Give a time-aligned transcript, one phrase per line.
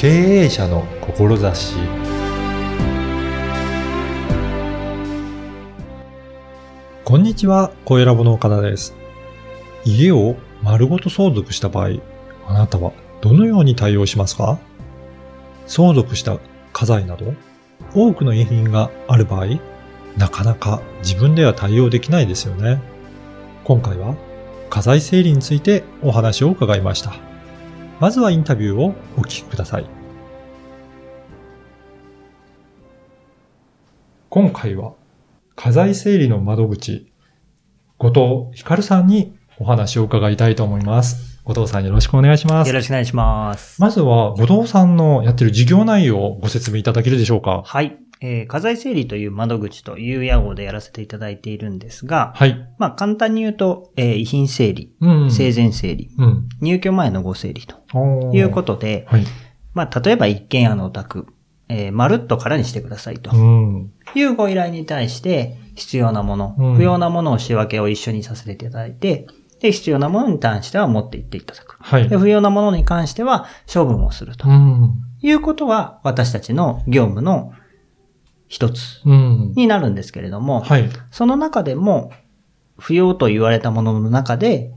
[0.00, 1.76] 経営者の志
[7.04, 8.94] こんにちは、小ラボの岡田です。
[9.84, 12.00] 家を丸ごと相続した場合、
[12.46, 14.58] あなたはどのように対応しますか？
[15.66, 16.38] 相続した
[16.72, 17.34] 家財など、
[17.94, 19.60] 多くの遺品がある場合、
[20.16, 22.80] なかなか自分では対応できないですよね。
[23.64, 24.14] 今回は
[24.70, 27.12] 家財整理についてお話を伺いました。
[28.00, 29.84] まずはインタビューをお聞きください。
[34.30, 34.94] 今回は
[35.54, 37.12] 家財整理の窓口、
[37.98, 41.42] 後藤ひかるさんにお話を伺いたいと思います。
[41.44, 42.74] 後藤さんよろしくお願いしますよ。
[42.74, 43.78] ろしくお願いします。
[43.82, 47.62] まずは、後藤さんのやってる事業内容をご説明いただけるでしょうか？
[47.66, 47.98] はい。
[48.22, 52.68] えー、家財整理という窓口という屋号でやらせていただいているんですが、はい。
[52.78, 55.30] まあ簡単に言うと、えー遺品整理、うん。
[55.30, 56.48] 生前整理、うん。
[56.60, 57.76] 入居前のご整理と
[58.34, 59.24] いうことで、はい。
[59.72, 61.26] まあ例えば一軒家のお宅、
[61.68, 63.92] えーまるっと空にしてくださいとうん。
[64.14, 69.26] いうご依頼に対して、必要なもの、うん不要なものを仕分けを一緒にさせていただいて、
[69.60, 71.76] で、必要なものに関しては持って行っていただく。
[71.80, 72.16] はいで。
[72.18, 74.94] 不要なものに関しては処分をするとうん。
[75.22, 77.52] いうことは、私たちの業務の
[78.50, 79.52] 一つうん。
[79.54, 80.90] になるんですけれども、はい。
[81.12, 82.10] その中でも、
[82.76, 84.72] 不要と言われたものの中で、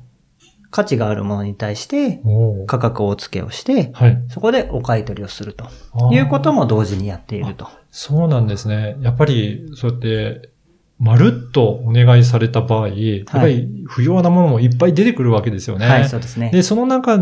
[0.70, 2.22] 価値があるものに対して、
[2.68, 4.24] 価格を付けをして、はい。
[4.30, 5.66] そこでお買い取りをすると
[6.12, 7.68] いうことも同時にやっていると。
[7.90, 8.96] そうなんですね。
[9.02, 10.53] やっぱり、そうやって、
[11.00, 15.86] まるっとお願いされた場合、やっぱり不要なものもいっぱい出てくるわけですよね。
[15.86, 16.50] はい、そうですね。
[16.52, 17.20] で、その中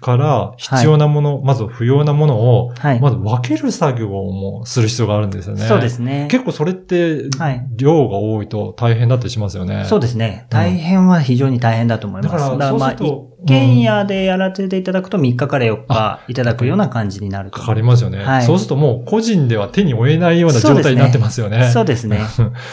[0.00, 3.00] から必要なもの、まず不要なものを、はい。
[3.00, 5.66] まず分ける作業をもする必要があるんですよね。
[5.66, 6.28] そうですね。
[6.30, 9.84] 結構それってはい、量が多いと大変だったりしますよね。
[9.86, 10.46] そうですね。
[10.50, 12.32] 大変は非常に大変だと思います。
[12.32, 18.24] だからまあ、そうすると一軒家でやらせていただくと3日から4日いただくような感じになるとかかりますよね。
[18.24, 21.70] はいそうするともう個人では手に負えないような状態になってますよね。
[21.72, 22.20] そうですね。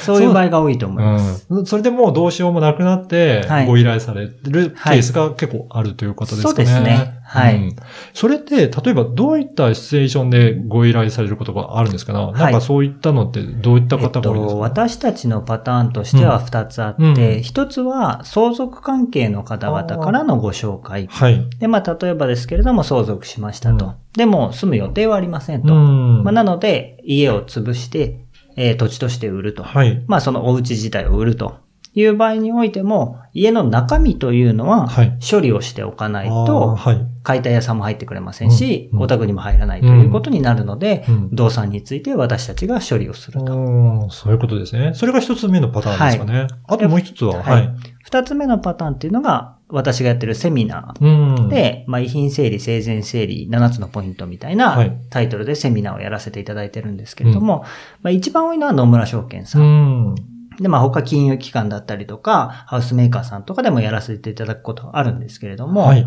[0.03, 1.45] そういう 場合が多いと思います。
[1.49, 1.65] うん。
[1.65, 6.53] それでもうどうしようもなくなってはい、ご依頼されるケースが結構あるということですかね。
[6.55, 7.75] そうですねはいうん
[8.13, 21.07] それって、例えばどういったシチュエーションでご依頼されることがあるんですかね、いなんかそういったのってどういったえっ方が多いですか、と、私たちのパターンとしては2つあって、うん1つは相続関係の方々からのご紹介。
[21.07, 21.47] はい。
[21.59, 23.85] で、まあ、例えばですけれども、相続しましたと。
[23.85, 25.73] うんでも、住む予定はありませんと。
[25.73, 26.23] うん。
[26.23, 28.25] まあ、なので、家を潰して、
[28.61, 29.63] えー土地として売ると。
[29.63, 30.03] はい。
[30.07, 31.57] まあ、そのお家自体を売ると
[31.99, 37.05] いう場合においても、家の中身というのははい、処理をしておかないと、はい。
[37.21, 43.55] 解体屋さんも入ってくれませんし、お宅にも入らないということになるので、うん動産について私たちが処理をすると。
[43.55, 44.93] うんそういうことですね。
[44.93, 46.47] それが一つ目のパターンですかね。
[46.67, 47.69] あともう一つは、ははいい。
[48.03, 51.35] 二つ目のパターンっていうのが、私がやってるセミナうん。
[51.35, 57.63] ーで、まあ、遺品整理、生前整理、7つのポイントみたいはないタイトルでセミナーをやらせていただいてるんですけれども、
[58.01, 59.59] まあ、一番多いのは野村証券さ。
[59.59, 60.15] うんん。
[60.59, 66.05] で、まあ、他金融機関だったりとか、ハウスメーカーさんとかでもやらせていただくことがあるんですけれども、はい。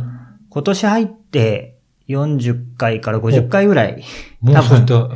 [0.50, 4.04] 今年入って40回から50回ぐらい
[4.40, 5.08] もうそういった、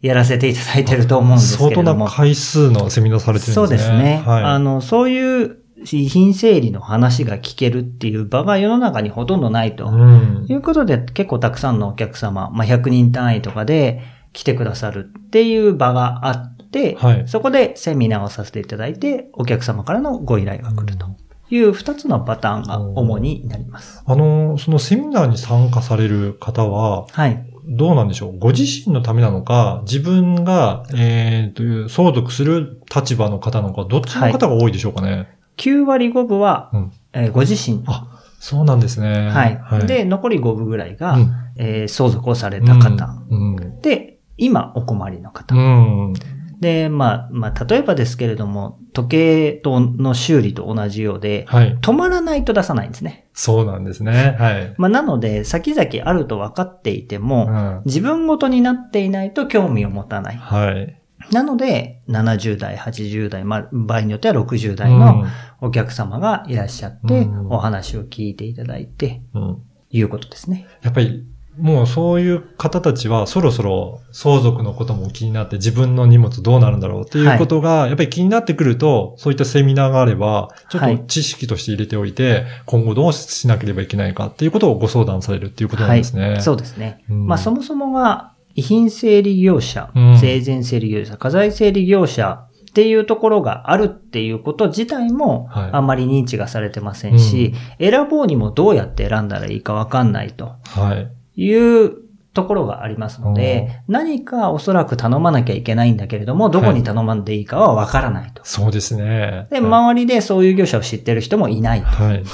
[0.00, 2.04] やらせていただいてると思うんですけ相当れども。
[2.04, 3.66] な回数のセミナーされてるんですね。
[3.66, 4.22] そうですね。
[4.24, 4.44] はい。
[4.44, 9.88] あの、そういう遺品整理の話が聞けるっていう場が世の中にほとんどないと。
[9.88, 10.54] うんい。
[10.54, 16.55] うことで結構たくさんのお客様、まあ、100人単位とかで来てくださるっていう場があって、
[16.98, 21.06] はいそこでセミナーをさせていただいて、お客様からのご依頼が来ると
[21.50, 24.02] いう二つのパターンが主になります。
[24.06, 27.46] あの、そのセミナーに参加される方は、はい。
[27.68, 28.38] どうなんでしょう？
[28.38, 37.82] ご自身のためなのか、自分が、えー、という、相続する立場の方なのか、どっちの方が多いでしょうかね？9割5分は、うんえーご自身。
[37.86, 39.30] あ、そうなんですね。
[39.30, 39.46] は
[39.82, 39.86] い。
[39.86, 43.22] で、残り5分ぐらいが、うんえー相続をされた方。
[43.30, 43.80] うん。
[43.80, 45.54] で、今お困りの方。
[45.56, 46.12] うん。
[46.60, 51.76] で、まあ、まあ、例えばですけれども、時計との修理と同じようで、はい。
[51.80, 53.28] 止まらないと出さないんですね。
[53.34, 54.36] そうなんですね。
[54.38, 54.74] はい。
[54.78, 57.82] まあ、なので、先々あると分かっていてうも、ん。
[57.84, 60.36] 自分ごとになっていないと興味を持たない。
[60.36, 61.00] はい。
[61.32, 65.24] なので、70代、80代、まあ、場合によっては60代の
[65.60, 69.62] お客様がいらっしゃって、うんお話を聞いていただいて、うん、うん。
[69.90, 70.66] いうことですね。
[70.82, 71.24] やっぱり、
[71.58, 86.40] もうそういう方たちはそろそろ相続のことも気になって自分の荷物どうなるんだろうっていうことが、やっぱり気になってくると、そういったセミナーがあれば、ちょっと知識として入れておいて、今後どうしなければいけないかっていうことをご相談されるっていうことなんですね。
[86.40, 87.04] そうですね。
[87.08, 87.26] うん。
[87.26, 90.18] まあそもそもが遺品整理業者、うん。
[90.18, 95.70] 生前整理業者、家財整理業者っていうところがあるっていうこと自体もはい。
[95.72, 100.56] あんまり認知がされてませんし、選ぼうにもどうやって選んだらいいかわかんないと。
[100.64, 101.15] はい。
[101.36, 101.92] いう
[102.34, 108.42] ところがありますので、何かおそらく頼まなきゃいけないんだけれども、どこに頼まんでいいかはわからないと。
[108.44, 109.46] そうですね。
[109.50, 112.24] で、周りでそういう業者を知ってる人もいないとはい。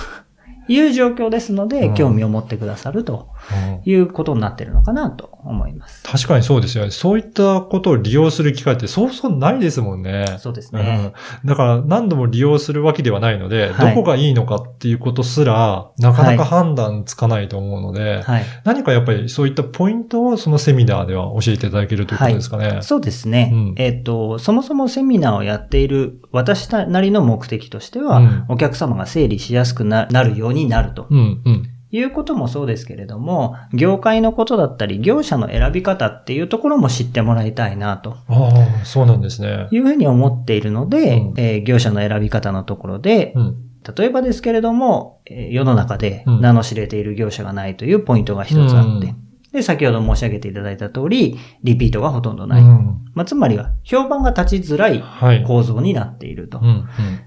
[0.69, 3.32] いう状況ですので、うん興味を持ってくださるとうん
[3.85, 6.03] いうことになってるのかなと思います。
[6.05, 6.91] 確かにそうですよね。
[6.91, 10.25] そういったことを利用する機会ってそうそうないですもんね。
[10.39, 11.13] そうですね。
[11.45, 18.45] うんだから何度も利用するわけではないので、はいどこがいいのかっていうことすら、なかなか判断つかないと思うので、はい。
[18.65, 22.79] 何かやっぱりそういったポイントをそのセミナーでは教えていただけるということですかね。
[22.83, 23.51] そうですね。
[23.53, 31.71] うんえっ、と、そもそもセミナーをやっている私なりの目的としては、うんお客様が整理しやすくななるようになるとうん、うん。
[31.93, 38.49] いうこともそうですけれども、業界のことだったり、業者の選び方っていうところも知ってもらいたいなとあ
[38.83, 39.69] あ、そうなんですね。
[39.71, 43.57] いうふうに思っているので、うんえー業者の選び方のところで、うん。
[43.97, 49.17] 例えばですけれども、えー世の中でうん名の知れている業者がないというポイントが一つあって、うん
[49.53, 52.63] で、先ほど申し上げていただいた通り、リピートがほとんどない。
[52.63, 55.45] うんまあ、つまりは、評判が立ちづらいはい。
[55.45, 56.63] 構造になっていると。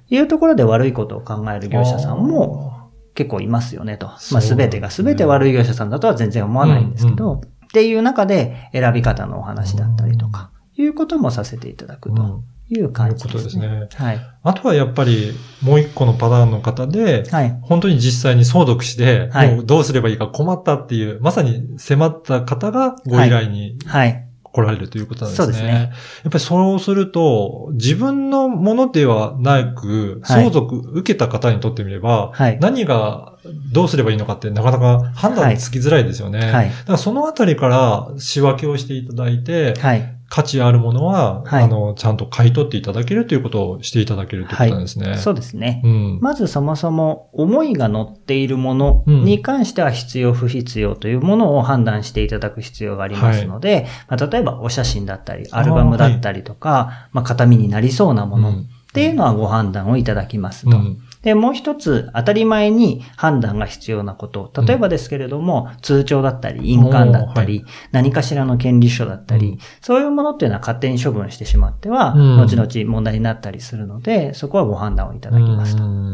[0.10, 2.75] いうところで悪いことを考える業者さんも
[3.16, 4.08] 結構いますよねと。
[4.32, 13.68] まあ、すべてがすべて悪い業者さんだとは全然思わないんですけど、っていう中で選び方のお話だったりとか、いうこともさせていただくとうんいう感じですね。
[13.68, 14.20] ということですはい。
[14.44, 17.60] あとはやっぱりもう一個のパターンの方で、はい。
[17.62, 24.25] 本当に実際に相続して、はいもうどうすればいいか困ったっていう、まさに迫った方がご依頼にはい。
[24.56, 25.46] 来られるということなんですね。
[25.46, 32.60] そうですねやっぱりそうすると、自分のものではなく、はい相続受けた方にとってみれば、はい。
[32.60, 33.38] 何が
[33.72, 36.40] どうすればいいのかってなかなか判断つきづらいですよね。
[36.40, 36.70] はい。
[36.70, 40.15] だからそのあたりから仕分けをしていただいて、はい。
[40.30, 45.18] 価値あるものは、はいあの、ちゃんと買い取っていただけるということをしていただけるということなんですね。
[45.18, 45.82] そうですね。
[45.84, 46.20] うん。
[46.22, 58.54] まずそもそも思いが乗っているものに関しては必要不必要というものを判断していただく必要がありますので、まあ、例えばお写真だったり、アルバムだったりとか、まあ、形見になりそうなものっ
[58.94, 60.78] ていうのはご判断をいただきますと。
[60.78, 64.52] うんで、もう一つ当たり前に判断が必要なこと。
[64.62, 76.14] 例えばですけれども、通帳だったり、印鑑だったり、お何かしらの権利書だったり、うんそういうものっていうのは勝手に処分してしまっては、うん後々問題になったりするので、そこはご判断をいただきますとうん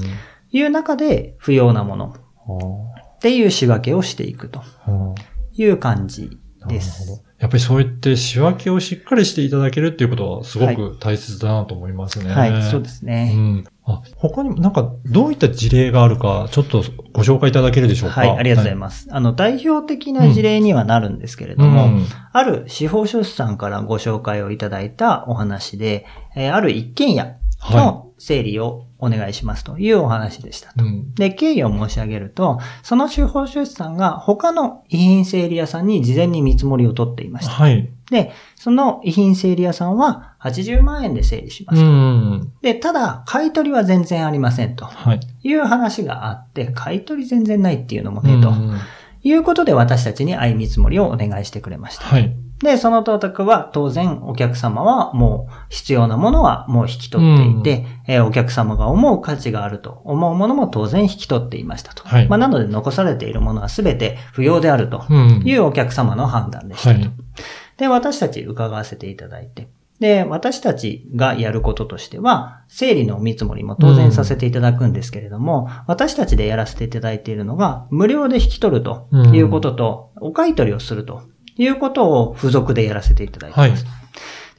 [0.52, 2.16] いう中で、不要なもの
[3.18, 5.16] っていう仕分けをしていくとうん
[5.54, 6.38] いう感じ
[6.68, 7.08] です。
[7.08, 7.32] ど。
[7.40, 12.32] やっぱりそうやって仕分けをしっかりしていただけるっていうことはすごく大切だなと思いますね。
[12.32, 13.34] はい、そうですうね。
[13.34, 13.64] ん。
[13.84, 16.84] あ、他にもなんかどういった事例があるか、ちょっと
[17.14, 18.22] ご紹介いただけるでしょうか？
[18.22, 19.08] はい、ありがとうございまます。
[19.12, 21.90] あの、代表的な事例にはなるんですけれども、
[22.32, 26.06] ある司法書士さんからご紹介をいただいたお話で、
[26.36, 30.74] えーある一軒家はの整理をお願いしますというお話でしたい。。
[30.78, 31.14] うん。
[31.16, 37.52] で、経緯を申し上げると、その司法書士さんが他の遺品整理屋さんに事前に見積もりを取っていました。
[37.52, 37.90] はい。
[38.12, 42.48] で、その遺品整理屋さんは80万円で整理しまうす。
[42.62, 45.20] で、ただ、買い取りは全然ありませんとはい。
[45.44, 48.78] いう話があって、買い取り全然ないっていうのもね、とうん
[49.24, 52.06] いうことで私たちに相見積もりをお願いしてくれました。
[52.06, 52.36] はい。
[52.64, 62.04] で、その到達は当然お客様はもう必要なものはもう引き取っていて、えーお客様が思う価値があると思うものも当然引き取っていましたと。
[62.04, 65.44] はいまあ、なので残されているものは全て不要であるとうん。
[65.46, 67.00] いうお客様の判断でしたと。
[67.00, 67.12] はい。
[67.82, 69.68] で、私たち伺わせていただいて。
[70.00, 81.24] で、私たちがやることとしては、整理のお見積もりも当然させていただくんですけれども、私たちでやらせていただいているのが、無料で引き取るということと、お買い取りをすると
[81.58, 83.84] いうことを付属でやらせていただいています。
[83.84, 83.90] で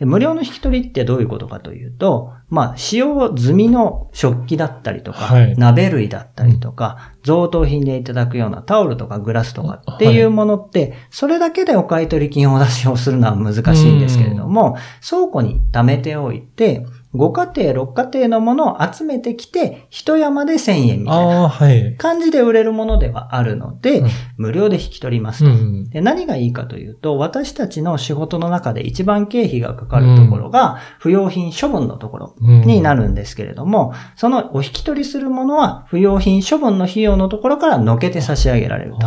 [0.07, 5.57] 無料の引き取りってどういうことかというと、まあ、使用済みの食器だったりとか、はい。
[5.57, 14.77] 鍋類だったりとか、贈答品でいただくようなタオルとかグラスとかっていうものって、それだけでお買い取り金をお出しをするのは難しいんですけれども、
[15.09, 21.53] 倉庫に貯めておいて、5家庭、6家庭のものを集めてきて、一山で1000円みたいな。
[21.99, 25.51] 感じで売れるものではあるので、うん無料で引き取りますと。
[25.51, 25.91] うん。
[25.91, 39.07] で何がいいかというと、私たちの仕事の中で一番経費がかかるところが、不用品処分のところになるんですけれども、そのお引き取りするものは、不用品処分の費用のところからのけて差し上げられると。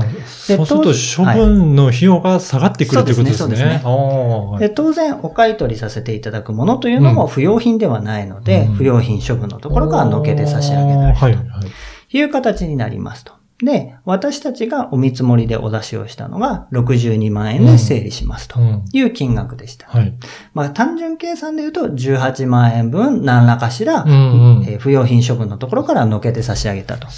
[0.00, 3.36] そうする当と処分の費用が下がってくるということですね。
[3.36, 11.38] そうですねで当然、お買い取りさせていただくものというのも不用品ではないので、うん不用品処分のところからのけて差し上げられる。
[12.10, 13.35] という形になりますと。
[13.62, 18.84] で、私たちがお見積もりでお出しをしたのが62万円で整理しますとうん。
[18.92, 19.88] いう金額でした。
[19.88, 20.14] はい。
[20.52, 24.10] まあ単純計算で言うと18万円分何らかしら、うん
[24.58, 24.64] うん。
[24.68, 27.08] えー不要品処分のところからのけて差し上げたと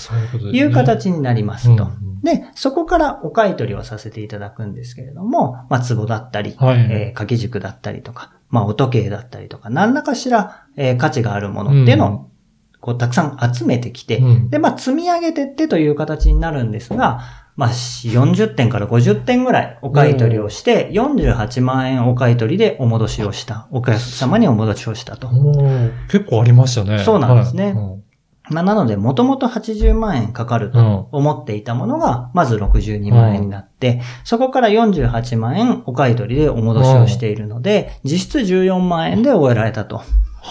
[0.52, 1.84] いう形になりますと。
[1.84, 12.30] うんうんで、そこからお買い取りをさせていただくんですけれども、まあ、壺だったり、はいえー掛け軸だったりとか、まあ、音計だったりとか、何らかしら、えー価値があるものっていうのを、
[12.80, 17.20] こう、たくさん集めてきて、うんで、まあ、積み上げてってという形になるんですが、
[17.56, 23.66] まあ、40点から50点ぐらいお買い取りをして、48万円お買い取りでお戻しをした。
[23.72, 25.28] お客様にお戻しをしたと。
[26.08, 27.02] 結構ありましたね。
[27.04, 28.08] そうなんですねはい
[28.50, 40.02] まあ、なので、もともと80万円かかるとうん思っていたものが、まず62万円になって、そこから48万円お買い取りでお戻しをしているので、実質14万円で終えられたと。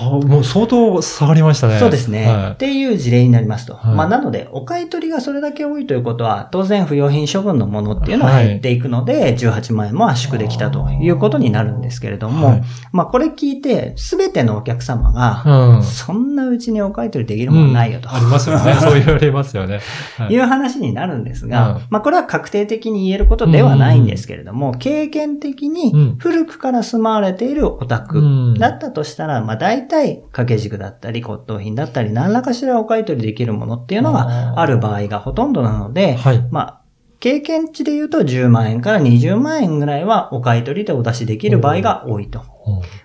[0.06, 1.80] はもう相当下がりましたね。
[1.80, 3.76] そうですね、はっていう事例になりますと。
[3.76, 15.50] はいまあ、なので、お買い取りがそれだけ多いということは、当然不用品処分のものっていうのは減っていくので、18万円も圧縮できたということになるんですけれども、はいまあ、これ聞いて、すべてのお客様が、い。
[15.50, 15.84] うん。
[15.84, 18.10] そんなうちにお買い取りできるものないよと。
[18.10, 18.74] うんありますよね。
[18.80, 19.80] そう言われますよね。
[20.18, 36.48] はいいう話になるんですが、うんまあこれは確定的に言えることではないんですけれども、経験的うんに古くから住まわれているおう宅んだったとしたら、まあ大体掛け軸だったり骨董品だったり何らかしらお買い取りできるものっていうのがある場合がほとんどなので、はい。
[36.52, 36.82] まあ
[37.20, 42.40] 経験値で言うと10万円から20万円ぐらいはお買い取りでお出しできる場合が多いと。
[42.40, 42.48] うん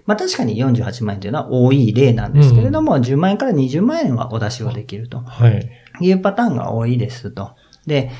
[0.04, 5.20] まあ確かに48万円というのは多い例なんですけれども、10万円から20万円はお出しをできると。
[5.20, 5.70] はい。
[6.00, 7.54] いうパターンが多いですと。
[7.86, 8.10] で、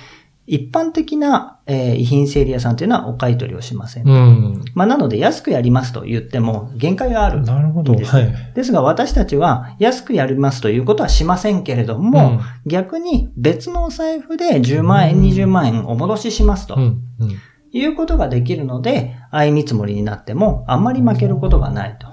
[0.47, 4.09] 一般的な、えー遺品整理屋さんというのはお買い取りをしません。
[4.09, 4.65] うん。
[4.75, 7.43] まあ、なので安くやりますと言っても限界がある。
[7.43, 7.95] なるほど。
[7.95, 8.53] ですはい。
[8.55, 16.83] ですが私たちは安くやりますということはしませんけれども、逆に別のお財布で10万円、うん20万円お戻ししますとうん。
[17.21, 17.39] うん。
[17.75, 22.07] いうことができるので、相見積もりになってもあんまり負けることがないと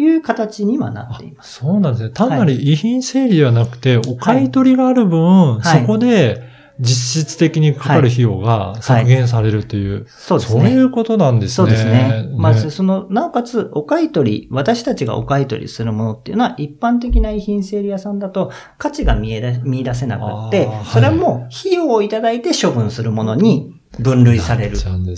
[0.00, 1.54] いう形にはなっています。
[1.60, 2.10] そうなんですね。
[2.10, 6.50] 単なる遺品整理ではなくて、お買い取りがある分、はいそこで
[6.80, 10.60] 実質的にかかる費用が削減されるという、そうですね。
[10.60, 11.54] そういうことなんですね。
[11.54, 12.28] そうですね。
[12.36, 24.76] まず、ねその、なおかつ、お買い取り、私たちがお買い取りするものっていうのは、一般的な遺品整理屋さんだと、価値が見えだ見出せなくってそれはもう、費用をいただいて処分するものに分類される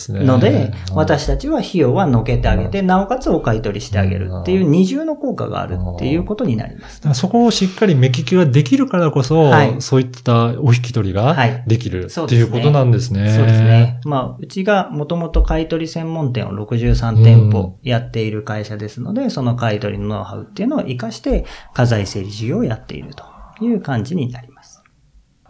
[0.08, 0.96] ので、うん。
[0.96, 7.00] 私たちは費用はのけてあげて、なおかつお買い取りしてあげるっていう二重の効果があるっていうことになります。
[7.14, 9.80] そこをしっかり目利きができるからこそ、はい。
[9.80, 11.64] そういったお引き取りがはい。
[11.66, 13.30] できるっていうことなんですね。
[13.30, 14.00] そうですね。
[14.04, 23.24] まあ、うちがもともと買い取り専門店を63店舗やっている会社ですので、その買い取りのノウハウっていうのを活かして、家財整理事業をやっていると
[23.64, 24.51] いう感じになります。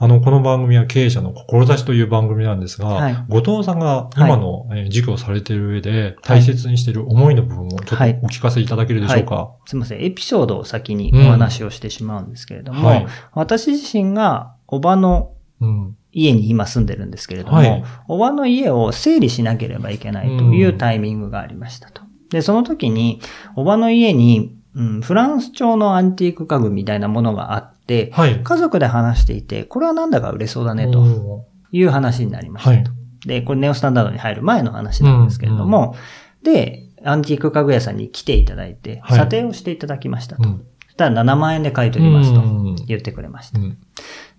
[0.02, 9.52] あの、この番組は経営者の志という番組なんですが、はい後藤さんが今のえー事業をされている上で大切にしている思いの部分をちょっとおはい聞かせいただけるでしょうか？
[9.64, 10.02] すみません。
[10.02, 15.96] エピソードを先にお話をしてしまうんですけれども、はい私自身がおばのうん。
[16.10, 22.02] 家に今住んでるんですけれども、はいおばの家を整理しなければいけないというタイミングがありましたと。
[22.30, 23.20] で、その時に、
[23.54, 27.81] おばの家に、うん、フランス調のアンティーク家具みたいなものがあって、
[28.12, 28.42] はい。
[28.42, 32.76] 家族で話していて、これはなんだか売れそうだね、とおいう話になりましたと。
[32.76, 33.28] はい。
[33.28, 35.94] で、これネオスタンダードに入る前の話なんですけれども、
[36.42, 39.18] で、アンティーク家具屋さんに来ていただいて、はい。
[39.18, 40.42] 査定をしていただきましたと。
[40.42, 40.66] ーうん。
[40.86, 42.74] そしたら7万円で買い取りますとうん。
[42.86, 43.58] 言ってくれました。
[43.58, 43.78] うん。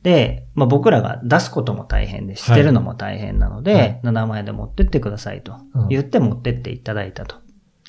[0.03, 3.99] で、まあ、僕らが出すことも大変で、捨てるのも大変なので、はい。
[4.03, 5.55] 7万円で持ってってくださいと。
[5.73, 5.87] うん。
[5.89, 7.37] 言って持ってっていただいたと。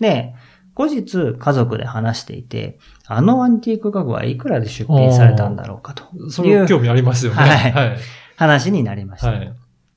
[0.01, 0.35] で、
[0.75, 7.39] 後日家族で話していて、あのアンティーク家具はいくらで出品されたんだろうかというそれ興味ありますよね。
[7.39, 7.99] はいはい。
[8.37, 9.31] 話になりました。
[9.31, 9.53] はい。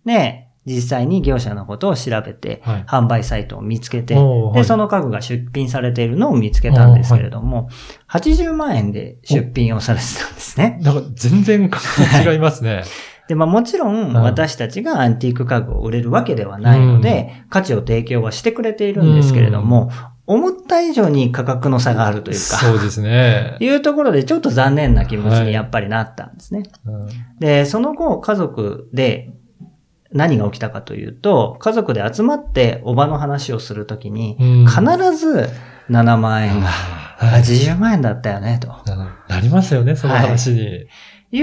[0.05, 4.15] で、実際に業者のことを調べて、はい販売サイトを見つけて、
[4.53, 7.69] で、その家具が出品されているのを見つけたんですけれども、
[8.09, 10.77] 80万円で出品をされてたんですね。
[10.81, 12.83] なんか全然価格違いますね。
[13.27, 19.91] で、まあもちろんはい私たちがアンティーク家具を売れるわけではないので、価値を提供はしてくれているんですけれども、
[20.25, 23.55] 思った以上に価格の差があるというか、そうですね。
[23.61, 26.63] いうところでちょっと残念な気持ちにやっぱりなったんですね。
[26.85, 27.07] うん。
[27.39, 29.31] で、その後家族で
[30.11, 34.65] 何が起きたかというと、家族で集まっておばの話をするときに、うん。
[34.67, 34.81] 必
[35.15, 35.49] ず
[35.89, 36.67] 7万円が
[37.17, 37.41] はい。
[37.41, 38.67] 80万円だったよね、と。
[38.85, 40.61] ななりますよね、その話に。
[40.61, 40.87] い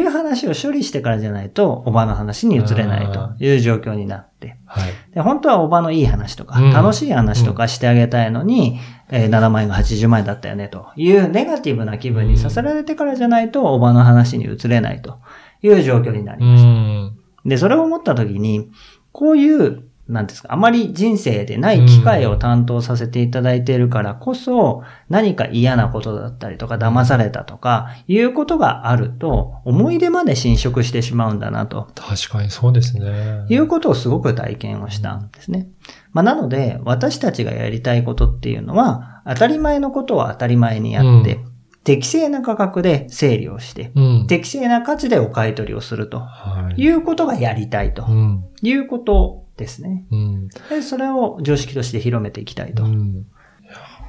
[0.01, 4.57] う話を処理してからじゃないと、おばの話に移れないという状況になって。
[4.65, 4.93] はい。
[5.15, 15.19] で本当はおばのいい話とか、うん楽しい話とかしてあげたいのに、えー7万円が80万円だったよね、というネガティブな気分にさせられてからじゃないと、おばの話に移れないと
[15.63, 16.69] いう状況になりうました。
[16.69, 17.19] ん。
[17.45, 18.71] で、それを思った時に、
[19.13, 31.89] こういう、なんですか、あまり人生でない機会を担当させていただいているからこそ、何か嫌なことだったりとか、騙されたとか、いうことがあると、思い出まで侵食してしまうんだなと。
[31.95, 33.47] 確かにそうですね。
[33.49, 35.69] いうことをすごく体験をしたんですね。
[36.13, 44.27] まあ、なので、私たちがやりたいことっていうのは、当たり前のことは当たり前にやって、う適正な価格で整理をして、うん。
[44.27, 46.81] 適正な価値でお買い取りをするとはい。
[46.81, 48.45] いうことがやりたいとうん。
[48.63, 50.05] いうことですね。
[50.11, 50.49] うん。
[50.49, 52.85] でそれを常識として広めていきたいと。
[52.85, 53.27] うん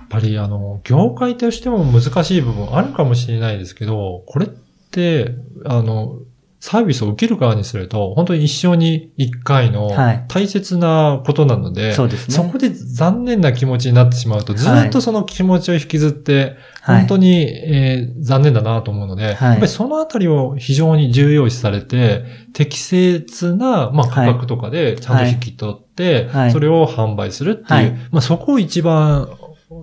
[0.05, 4.49] やっぱりあの、業界としても難しい部分あるかもしれないですけど、これっ
[4.91, 5.33] て、
[5.65, 6.19] あの、
[6.65, 10.25] サービスを受ける側にすると、本当に一生に一回のはい。
[10.27, 12.34] 大切なことなので、そうですね。
[12.34, 16.98] そこで残念な気持ちになってしまうと、ずっとその気持ちを引きずって、はい。
[17.01, 19.50] 本当に、えー残念だなと思うので、はい。
[19.50, 26.51] やっぱりそのあたりを非常に重要視されて、適切な、まあ、価格とかでちゃんと引き取って、はい。
[26.51, 27.91] それを販売するっていう、はい。
[28.10, 29.29] まあ、そこを一番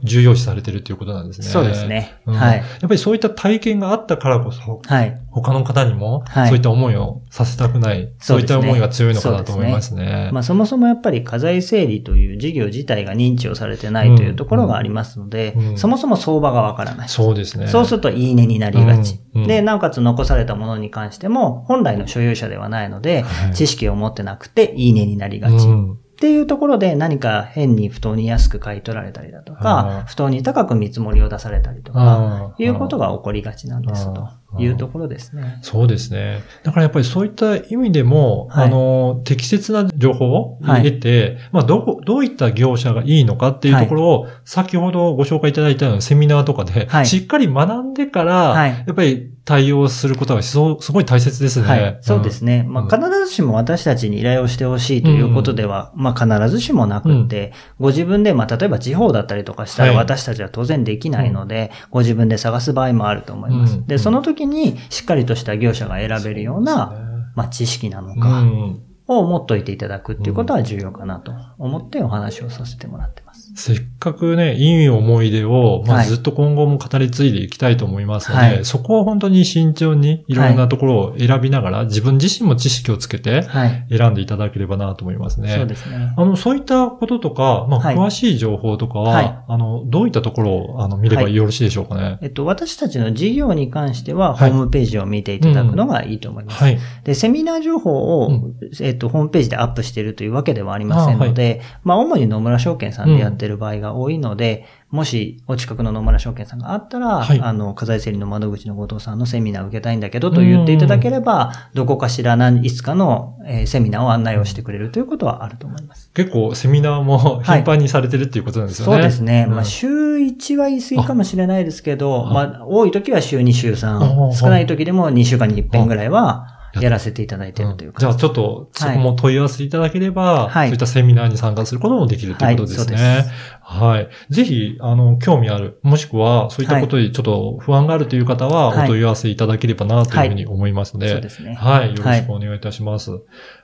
[0.05, 1.47] 重要視されてるっていうことなんですね。
[1.47, 2.21] そうですね。
[2.27, 2.59] うんはい。
[2.59, 5.21] やっぱりそういった体験があったからこそ、はい。
[5.31, 10.31] 他の方にも、はいそういった思いをさせたくない、そういった思いが強いのかなと思いますね。
[10.33, 17.09] まあそもそもやっぱり家財整理という事業自体が認知をされてないというところがありますので、うんうんそもそも相場がわからない。
[17.09, 17.67] そうですね。
[17.67, 19.15] そうするといいねになりがち。
[19.35, 25.53] うんうんで、なおかつ残されたものに関しても、本来の所有者ではないので、はい知識を持ってなくていいねになりがち。
[25.67, 34.29] うんっていうところで何か変に不当に安く買い取られたりだとあか、不当に高く見積もりを出されたりとか、いうことが起こりがちなんですと
[34.61, 35.59] いうところですね。
[35.63, 36.45] そうですね。
[36.63, 38.69] だからやっぱりそういった意味でも、はい。
[38.69, 40.85] あの、適切な情報をはい。
[40.85, 47.07] 得て、まあ、どこ、どういった業者がいいのかっていうところを、先ほどご紹介いただいたようなセミナーとかで、はい。
[47.07, 48.71] しっかり学んでから、はい。
[48.71, 51.67] やっぱり対応することがそうすごい大切ですね。
[51.67, 51.99] はい。
[52.01, 52.65] そうですね。
[52.69, 63.77] まあ、うん必ずしも私たちに依頼をしてほしいということでは、まあ、必ずしもなくって、ご自分で、まあ、例えば地方だったりとかしたらはい私たちは当然できないので、ご自分で探す場合もあると思います。
[63.77, 73.32] うんで、その時にしっかりとした業者が選べるような、まあ、知識なのうかんを持っといていただくっていうことは重要かなと思ってお話をさせてもらってます。
[73.55, 83.87] せっかくね、いい思い出を、まあ、はいずっと今後も語り継いでいきたいと思いますので、はいそこを本当に慎重にいろんなところを選びながら、自分自身も知識をつけてはい。
[83.91, 85.55] 選んでいただければなと思いますね。
[85.57, 86.15] そうですね。
[86.17, 92.19] あの、そういったこととか、まあ、はい詳しい情報とかは、はいあの、どういったところを、あの、見ればよろしいでしょうかね？
[92.23, 96.63] えっと、私たちの事業に関しては、ホはいームページを見ていただくのがいいと思います。
[96.63, 96.79] はい。
[97.05, 107.41] で、セミナー情報を、うんえっと、ホームページでアップしているというわけではありませんので、まあ、主に野村証券さんでやってる場合が多いので、もし、お近くの野村証券さんがあったら、はい。
[107.41, 116.11] あの、火災整理の窓口の後藤さんのセミナーを受けたいんだけどと言っていただければ、どこかしら何、いつかの、えーセミナーを案内をしてくれるということはあると思います。
[116.13, 117.63] 結構、セミナーもはい。
[117.63, 118.93] 頻繁にされてるっていうことなんですよね。
[118.95, 119.47] そうですね。
[119.49, 119.55] うん。
[119.55, 122.33] まあ、週1は言い過ぎかもしれないですけど、あ。
[122.33, 123.77] まあ、多い時は週2、週あ。
[123.77, 128.01] 3、少ない時でも2週間に1遍ぐらいはあやらせていただいているというか。
[128.01, 132.97] じゃあちょっと、そこも問い合わせていただければ、はいそういったセミナーに参加することもできるということですね。
[132.97, 133.25] はい
[133.63, 134.09] はい。
[134.29, 141.55] ぜひ、あの、興味ある、もしくは、そういったことでちょっと不安があるという方は、はいお問い合わせいただければな、というふうに思いますので、そうですね。
[141.55, 141.95] はい。
[141.95, 143.11] よろしくお願いいたします。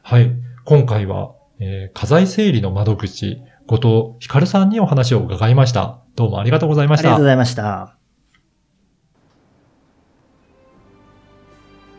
[0.02, 0.30] はい。
[0.64, 6.00] 今回は、えー、家財整理の窓口、後藤ひかるさんにお話を伺いました。
[6.16, 7.26] どうもありがとうございましたありがとうご。
[7.26, 7.97] ざいました。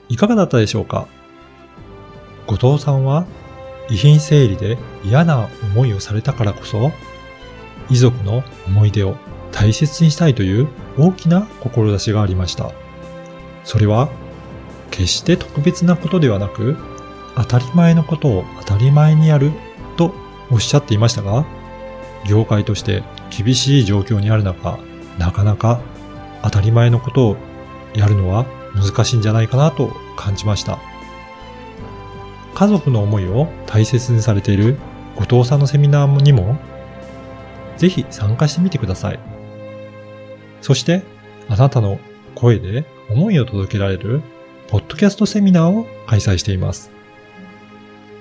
[0.10, 1.08] いかがだったでしょうか？
[2.48, 3.26] 後藤さんは
[3.90, 6.92] 遺品整理で嫌な思いをされたからこそ
[7.90, 9.16] 遺族の思い出を
[9.52, 10.68] 大切にしたいという
[10.98, 12.72] 大きな志がありました。
[13.64, 14.10] それは
[14.90, 16.76] 決して特別なことではなく
[17.36, 19.52] 当たり前のことを当たり前にやる
[19.96, 20.14] と
[20.50, 21.46] おっしゃっていましたが
[22.28, 24.80] 業界として厳しい状況にある中
[25.20, 25.80] なかなか
[26.42, 27.38] 当たり前のことを
[27.94, 30.80] やるのは難しいんじゃないかなと感じました。
[32.56, 34.78] 家族の思いを大切にされている
[35.16, 36.58] 後藤さんのセミナーにも、
[37.78, 39.20] ぜひ参加してみてください。
[40.62, 41.04] そして、
[41.48, 42.00] あなたの
[42.36, 44.22] 声で思いを届けられる、
[44.68, 46.92] ポッドキャストセミナーを開催しています。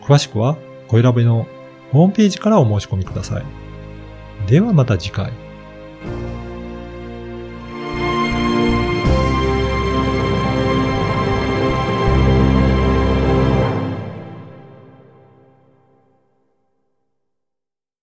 [0.03, 0.57] 詳しくは、
[0.87, 1.47] 声ラベの
[1.93, 3.45] ホームページからお申し込みください。
[4.49, 5.33] ではまた次回。